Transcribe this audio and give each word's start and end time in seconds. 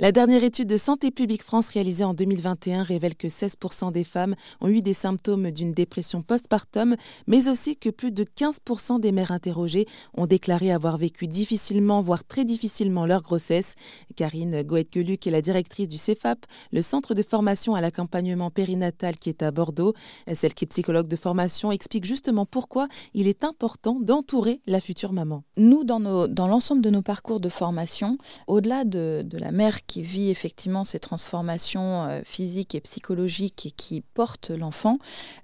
La 0.00 0.12
dernière 0.12 0.44
étude 0.44 0.66
de 0.66 0.78
Santé 0.78 1.10
publique 1.10 1.42
France 1.42 1.68
réalisée 1.68 2.04
en 2.04 2.14
2021 2.14 2.84
révèle 2.84 3.14
que 3.14 3.26
16% 3.26 3.92
des 3.92 4.02
femmes 4.02 4.34
ont 4.62 4.68
eu 4.68 4.80
des 4.80 4.94
symptômes 4.94 5.50
d'une 5.50 5.74
dépression 5.74 6.22
postpartum, 6.22 6.96
mais 7.26 7.50
aussi 7.50 7.76
que 7.76 7.90
plus 7.90 8.10
de 8.10 8.24
15% 8.24 8.98
des 8.98 9.12
mères 9.12 9.30
interrogées 9.30 9.84
ont 10.14 10.24
déclaré 10.24 10.72
avoir 10.72 10.96
vécu 10.96 11.28
difficilement, 11.28 12.00
voire 12.00 12.24
très 12.24 12.46
difficilement 12.46 13.04
leur 13.04 13.20
grossesse. 13.20 13.74
Karine 14.16 14.62
Goethe-Geluc 14.62 15.26
est 15.26 15.30
la 15.30 15.42
directrice 15.42 15.86
du 15.86 15.98
CEFAP, 15.98 16.46
le 16.72 16.80
centre 16.80 17.12
de 17.12 17.22
formation 17.22 17.74
à 17.74 17.82
l'accompagnement 17.82 18.50
périnatal 18.50 19.18
qui 19.18 19.28
est 19.28 19.42
à 19.42 19.50
Bordeaux. 19.50 19.92
Celle 20.32 20.54
qui 20.54 20.64
est 20.64 20.68
psychologue 20.68 21.08
de 21.08 21.16
formation 21.16 21.72
explique 21.72 22.06
justement 22.06 22.46
pourquoi 22.46 22.88
il 23.12 23.28
est 23.28 23.44
important 23.44 24.00
d'entourer 24.00 24.62
la 24.66 24.80
future 24.80 25.12
maman. 25.12 25.44
Nous, 25.58 25.84
dans, 25.84 25.98
l'ensemble 25.98 26.80
de 26.80 26.88
nos 26.88 27.02
parcours 27.02 27.38
de 27.38 27.50
formation, 27.50 28.16
au-delà 28.46 28.84
de, 28.84 29.22
de 29.26 29.36
la 29.36 29.52
mère 29.52 29.84
qui 29.90 30.02
vit 30.02 30.30
effectivement 30.30 30.84
ces 30.84 31.00
transformations 31.00 32.04
euh, 32.04 32.20
physiques 32.24 32.76
et 32.76 32.80
psychologiques 32.80 33.66
et 33.66 33.70
qui 33.72 34.02
porte 34.02 34.50
l'enfant, 34.50 34.98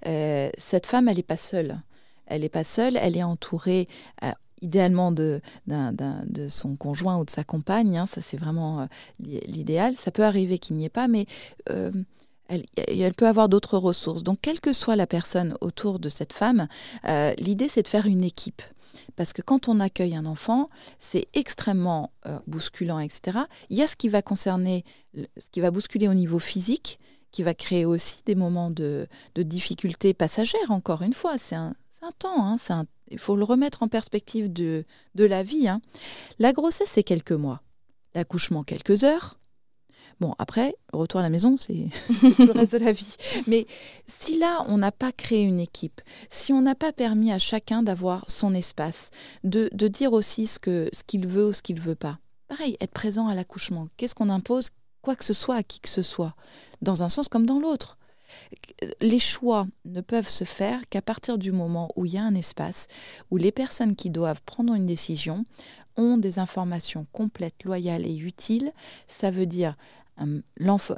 euh, 0.05 0.49
cette 0.57 0.87
femme, 0.87 1.09
elle 1.09 1.17
n'est 1.17 1.23
pas 1.23 1.35
seule. 1.35 1.81
Elle 2.27 2.41
n'est 2.41 2.49
pas 2.49 2.63
seule, 2.63 2.95
elle 2.95 3.17
est 3.17 3.23
entourée 3.23 3.89
euh, 4.23 4.31
idéalement 4.61 5.11
de, 5.11 5.41
son 6.47 6.77
conjoint 6.77 7.17
ou 7.17 7.25
de 7.25 7.29
sa 7.29 7.43
compagne. 7.43 7.97
Hein, 7.97 8.05
ça, 8.05 8.21
c'est 8.21 8.37
vraiment 8.37 8.87
l'idéal. 9.19 9.95
Ça 9.95 10.11
peut 10.11 10.23
arriver 10.23 10.59
qu'il 10.59 10.77
n'y 10.77 10.85
ait 10.85 10.89
pas, 10.89 11.09
mais 11.09 11.25
elle, 11.67 13.13
peut 13.13 13.27
avoir 13.27 13.49
d'autres 13.49 13.77
ressources. 13.77 14.23
Donc, 14.23 14.39
quelle 14.41 14.61
que 14.61 14.73
soit 14.73 14.95
la 14.95 15.07
personne 15.07 15.57
autour 15.61 15.99
de 15.99 16.09
cette 16.09 16.33
femme, 16.33 16.67
l'idée, 17.37 17.67
c'est 17.67 17.83
de 17.83 17.87
faire 17.87 18.07
une 18.07 18.23
équipe. 18.23 18.61
Parce 19.15 19.33
que 19.33 19.41
quand 19.41 19.67
on 19.67 19.79
accueille 19.79 20.15
un 20.15 20.25
enfant, 20.25 20.69
c'est 20.99 21.27
extrêmement 21.33 22.11
euh, 22.25 22.39
bousculant, 22.47 22.99
etc. 22.99 23.39
Il 23.69 23.77
y 23.77 23.81
a 23.81 23.87
ce 23.87 23.95
qui 23.95 24.09
va 24.09 24.21
concerner, 24.21 24.83
ce 25.15 25.49
qui 25.51 25.61
va 25.61 25.71
bousculer 25.71 26.07
au 26.07 26.13
niveau 26.13 26.39
physique, 26.39 26.99
qui 27.31 27.43
va 27.43 27.53
créer 27.53 27.85
aussi 27.85 28.21
des 28.25 28.35
moments 28.35 28.69
de, 28.69 29.07
de 29.35 29.43
difficulté 29.43 30.13
passagère, 30.13 30.71
encore 30.71 31.01
une 31.01 31.13
fois. 31.13 31.37
C'est 31.37 31.55
un, 31.55 31.75
temps, 32.19 32.55
hein, 32.55 32.85
il 33.09 33.19
faut 33.19 33.35
le 33.35 33.43
remettre 33.43 33.83
en 33.83 33.87
perspective 33.87 34.51
de, 34.51 34.85
de 35.15 35.25
la 35.25 35.43
vie. 35.43 35.67
Hein. 35.67 35.81
La 36.39 36.53
grossesse, 36.53 36.89
c'est 36.91 37.03
quelques 37.03 37.33
mois. 37.33 37.61
L'accouchement, 38.15 38.63
quelques 38.63 39.03
heures. 39.03 39.37
Bon, 40.19 40.33
après, 40.39 40.75
retour 40.93 41.19
à 41.19 41.23
la 41.23 41.29
maison, 41.29 41.57
c'est 41.57 41.73
le 41.73 42.51
reste 42.51 42.73
de 42.73 42.77
la 42.79 42.91
vie. 42.91 43.15
Mais 43.47 43.67
si 44.05 44.39
là, 44.39 44.65
on 44.67 44.77
n'a 44.77 44.91
pas 44.91 45.11
créé 45.11 45.43
une 45.43 45.59
équipe, 45.59 46.01
si 46.29 46.53
on 46.53 46.61
n'a 46.61 46.75
pas 46.75 46.91
permis 46.91 47.31
à 47.31 47.39
chacun 47.39 47.83
d'avoir 47.83 48.25
son 48.27 48.53
espace, 48.53 49.09
de, 49.43 49.69
dire 49.87 50.13
aussi 50.13 50.47
ce 50.47 50.59
qu'il 50.59 50.89
ce 50.93 51.03
qu'il 51.03 51.27
veut 51.27 51.47
ou 51.47 51.53
ce 51.53 51.61
qu'il 51.61 51.75
ne 51.77 51.81
veut 51.81 51.95
pas. 51.95 52.19
Pareil, 52.47 52.77
être 52.79 52.91
présent 52.91 53.27
à 53.27 53.35
l'accouchement. 53.35 53.87
Qu'est-ce 53.97 54.15
qu'on 54.15 54.29
impose 54.29 54.69
Quoi 55.01 55.15
que 55.15 55.25
ce 55.25 55.33
soit 55.33 55.55
à 55.55 55.63
qui 55.63 55.79
que 55.79 55.89
ce 55.89 56.01
soit, 56.01 56.35
dans 56.81 57.03
un 57.03 57.09
sens 57.09 57.27
comme 57.29 57.45
dans 57.45 57.59
l'autre. 57.59 57.97
Les 59.01 59.19
choix 59.19 59.67
ne 59.85 60.01
peuvent 60.01 60.29
se 60.29 60.43
faire 60.43 60.87
qu'à 60.89 61.01
partir 61.01 61.37
du 61.37 61.51
moment 61.51 61.91
où 61.95 62.05
il 62.05 62.13
y 62.13 62.17
a 62.17 62.23
un 62.23 62.35
espace, 62.35 62.87
où 63.31 63.37
les 63.37 63.51
personnes 63.51 63.95
qui 63.95 64.09
doivent 64.09 64.41
prendre 64.43 64.73
une 64.73 64.85
décision 64.85 65.45
ont 65.95 66.17
des 66.17 66.39
informations 66.39 67.07
complètes, 67.11 67.63
loyales 67.63 68.05
et 68.05 68.15
utiles. 68.15 68.71
Ça 69.07 69.31
veut 69.31 69.47
dire 69.47 69.75
euh, 70.21 70.41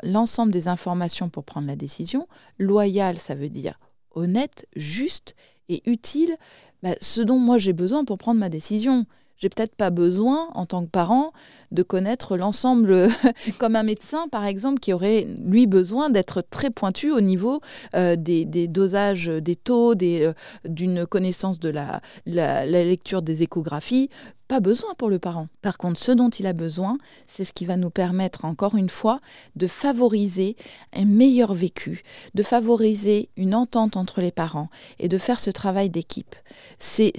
l'ensemble 0.03 0.51
des 0.51 0.67
informations 0.67 1.29
pour 1.29 1.45
prendre 1.45 1.67
la 1.67 1.75
décision. 1.75 2.27
Loyal, 2.57 3.17
ça 3.17 3.35
veut 3.35 3.49
dire 3.49 3.79
honnête, 4.11 4.67
juste 4.75 5.35
et 5.69 5.81
utile, 5.89 6.35
bah, 6.83 6.95
ce 6.99 7.21
dont 7.21 7.39
moi 7.39 7.57
j'ai 7.57 7.73
besoin 7.73 8.05
pour 8.05 8.17
prendre 8.17 8.39
ma 8.39 8.49
décision. 8.49 9.05
J'ai 9.39 9.47
peut-être 9.47 9.75
pas 9.75 9.89
besoin, 9.89 10.49
en 10.53 10.65
tant 10.65 10.83
que 10.83 10.89
parent, 10.89 11.31
de 11.71 11.81
connaître 11.81 12.35
l'ensemble, 12.35 13.07
comme 13.57 13.77
un 13.77 13.83
médecin, 13.83 14.27
par 14.27 14.45
exemple, 14.45 14.81
qui 14.81 14.91
aurait, 14.91 15.27
lui, 15.41 15.65
besoin 15.65 16.09
d'être 16.09 16.41
très 16.41 16.69
pointu 16.69 17.11
au 17.11 17.21
niveau 17.21 17.61
euh, 17.95 18.17
des, 18.17 18.45
dosages, 18.67 19.27
des 19.27 19.55
taux, 19.55 19.93
euh, 19.93 20.33
d'une 20.65 21.05
connaissance 21.05 21.57
de 21.59 21.69
la, 21.69 22.01
lecture 22.25 23.21
des 23.21 23.41
échographies. 23.41 24.09
Pas 24.49 24.59
besoin 24.59 24.93
pour 24.97 25.09
le 25.09 25.19
parent. 25.19 25.47
Par 25.61 25.77
contre, 25.77 25.99
ce 25.99 26.11
dont 26.11 26.29
il 26.29 26.45
a 26.45 26.53
besoin, 26.53 26.97
c'est 27.25 27.45
ce 27.45 27.53
qui 27.53 27.65
va 27.65 27.77
nous 27.77 27.91
permettre, 27.91 28.43
encore 28.43 28.75
une 28.75 28.89
fois, 28.89 29.21
de 29.55 29.67
favoriser 29.67 30.57
un 30.91 31.05
meilleur 31.05 31.53
vécu, 31.53 32.03
de 32.33 32.43
favoriser 32.43 33.29
une 33.37 33.55
entente 33.55 33.95
entre 33.95 34.19
les 34.19 34.31
parents 34.31 34.69
et 34.97 35.07
de 35.07 35.17
faire 35.17 35.39
ce 35.39 35.51
travail 35.51 35.89
d'équipe. 35.89 36.35
C'est 36.77 37.13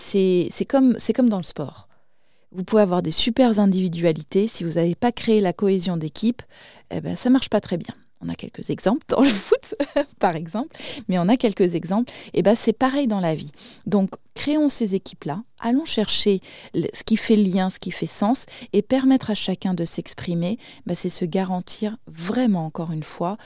comme 0.69 1.29
dans 1.31 1.39
le 1.39 1.45
sport. 1.45 1.87
Vous 2.53 2.65
pouvez 2.65 2.83
avoir 2.83 3.03
des 3.03 3.13
super 3.13 3.61
individualités. 3.61 4.49
Si 4.49 4.65
vous 4.65 4.73
n'avez 4.73 4.95
pas 4.95 5.13
créé 5.13 5.41
la 5.41 5.53
cohésion 5.53 5.97
d'équipe, 5.97 6.43
eh 6.91 7.01
ben, 7.01 7.17
ça 7.17 7.31
marche 7.31 7.49
pas 7.49 7.61
très 7.61 7.77
bien. 7.77 7.95
On 8.23 8.29
a 8.29 8.35
quelques 8.35 8.69
exemples 8.69 9.05
dans 9.09 9.23
le 9.23 9.29
foot, 9.29 9.77
par 10.19 10.37
exemple, 10.37 10.77
mais 11.09 11.19
on 11.19 11.29
a 11.29 11.37
quelques 11.37 11.75
exemples. 11.75 12.13
Et 12.35 12.41
eh 12.41 12.43
ben, 12.43 12.55
c'est 12.55 12.73
pareil 12.73 13.07
dans 13.07 13.21
la 13.21 13.35
vie. 13.35 13.53
Donc, 13.87 14.11
créons 14.35 14.69
ces 14.69 14.95
équipes-là, 14.95 15.43
allons 15.59 15.87
chercher 15.87 16.41
ce 16.75 17.05
qui 17.05 17.17
fait 17.17 17.37
lien, 17.37 17.71
ce 17.71 17.79
qui 17.79 17.93
fait 17.93 18.07
sens, 18.07 18.47
et 18.73 18.83
permettre 18.83 19.31
à 19.31 19.35
chacun 19.35 19.73
de 19.73 19.85
s'exprimer, 19.85 20.59
ben, 20.87 20.95
c'est 20.95 21.09
se 21.09 21.25
garantir 21.25 21.97
vraiment, 22.09 22.67
encore 22.67 22.93
une 22.93 23.05
fois, 23.05 23.39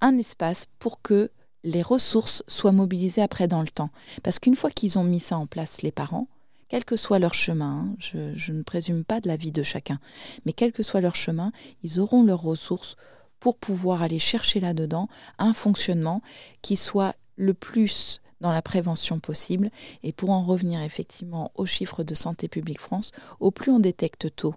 un 0.00 0.18
espace 0.18 0.66
pour 0.78 1.02
que 1.02 1.30
les 1.62 1.82
ressources 1.82 2.42
soient 2.48 2.72
mobilisées 2.72 3.22
après 3.22 3.46
dans 3.46 3.60
le 3.60 3.68
temps. 3.68 3.90
Parce 4.22 4.38
qu'une 4.38 4.56
fois 4.56 4.70
qu'ils 4.70 4.98
ont 4.98 5.04
mis 5.04 5.20
ça 5.20 5.36
en 5.36 5.46
place, 5.46 5.82
les 5.82 5.92
parents, 5.92 6.26
quel 6.70 6.84
que 6.84 6.96
soit 6.96 7.18
leur 7.18 7.34
chemin, 7.34 7.88
hein, 7.90 7.96
je, 7.98 8.52
ne 8.52 8.62
présume 8.62 9.04
pas 9.04 9.20
de 9.20 9.26
la 9.26 9.36
vie 9.36 9.50
de 9.50 9.64
chacun, 9.64 9.98
mais 10.46 10.52
quel 10.52 10.72
que 10.72 10.84
soit 10.84 11.00
leur 11.00 11.16
chemin, 11.16 11.52
ils 11.82 11.98
auront 11.98 12.22
leurs 12.22 12.42
ressources 12.42 12.96
pour 13.40 13.56
pouvoir 13.56 14.02
aller 14.02 14.20
chercher 14.20 14.60
là-dedans 14.60 15.08
un 15.38 15.52
fonctionnement 15.52 16.22
qui 16.62 16.76
soit 16.76 17.16
le 17.36 17.54
plus 17.54 18.20
dans 18.40 18.52
la 18.52 18.62
prévention 18.62 19.18
possible. 19.18 19.70
Et 20.04 20.12
pour 20.12 20.30
en 20.30 20.44
revenir 20.44 20.80
effectivement 20.82 21.50
aux 21.56 21.66
chiffres 21.66 22.04
de 22.04 22.14
Santé 22.14 22.46
publique 22.46 22.80
France, 22.80 23.10
au 23.40 23.50
plus 23.50 23.72
on 23.72 23.80
détecte 23.80 24.34
tôt 24.36 24.54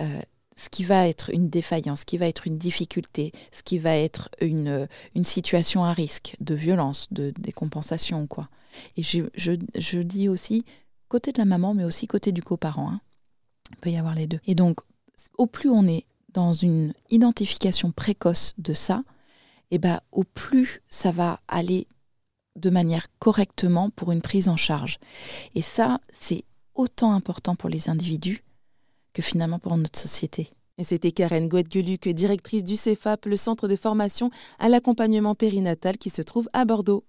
euh, 0.00 0.20
ce 0.56 0.70
qui 0.70 0.84
va 0.84 1.06
être 1.06 1.30
une 1.30 1.50
défaillance, 1.50 2.00
ce 2.00 2.06
qui 2.06 2.18
va 2.18 2.28
être 2.28 2.46
une 2.46 2.58
difficulté, 2.58 3.32
ce 3.52 3.62
qui 3.62 3.78
va 3.78 3.96
être 3.96 4.30
une, 4.40 4.88
une 5.14 5.24
situation 5.24 5.84
à 5.84 5.92
risque 5.92 6.36
de 6.40 6.54
violence, 6.54 7.08
de 7.12 7.32
décompensation, 7.38 8.26
quoi. 8.26 8.48
Et 8.96 9.02
je 9.02 9.98
dis 9.98 10.28
aussi, 10.28 10.64
côté 11.12 11.30
de 11.30 11.38
la 11.38 11.44
maman, 11.44 11.74
mais 11.74 11.84
aussi 11.84 12.06
côté 12.06 12.32
du 12.32 12.42
coparent. 12.42 12.88
Hein. 12.88 13.00
Il 13.70 13.76
peut 13.76 13.90
y 13.90 13.98
avoir 13.98 14.14
les 14.14 14.26
deux. 14.26 14.40
Et 14.46 14.54
donc, 14.54 14.80
au 15.36 15.46
plus 15.46 15.68
on 15.68 15.86
est 15.86 16.06
dans 16.32 16.54
une 16.54 16.94
identification 17.10 17.92
précoce 17.92 18.54
de 18.56 18.72
ça, 18.72 19.04
et 19.70 19.74
eh 19.74 19.78
ben, 19.78 20.00
au 20.10 20.24
plus 20.24 20.80
ça 20.88 21.12
va 21.12 21.38
aller 21.48 21.86
de 22.56 22.70
manière 22.70 23.06
correctement 23.18 23.90
pour 23.90 24.10
une 24.10 24.22
prise 24.22 24.48
en 24.48 24.56
charge. 24.56 24.98
Et 25.54 25.60
ça, 25.60 26.00
c'est 26.10 26.44
autant 26.74 27.12
important 27.12 27.56
pour 27.56 27.68
les 27.68 27.90
individus 27.90 28.42
que 29.12 29.20
finalement 29.20 29.58
pour 29.58 29.76
notre 29.76 29.98
société. 29.98 30.48
Et 30.78 30.84
c'était 30.84 31.12
Karen 31.12 31.46
Guedgeluc, 31.46 32.08
directrice 32.08 32.64
du 32.64 32.76
CEFAP, 32.76 33.26
le 33.26 33.36
centre 33.36 33.68
de 33.68 33.76
formation 33.76 34.30
à 34.58 34.70
l'accompagnement 34.70 35.34
périnatal 35.34 35.98
qui 35.98 36.08
se 36.08 36.22
trouve 36.22 36.48
à 36.54 36.64
Bordeaux. 36.64 37.04